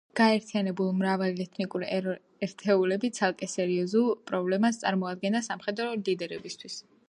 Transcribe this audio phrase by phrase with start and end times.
[0.17, 1.89] გაერთიანებული მრავალეთნიკური
[2.49, 6.85] ერთეულები ცალკე სერიოზულ პრობლემას წარმოადგენდა სამხედრო ლიდერებისთვის.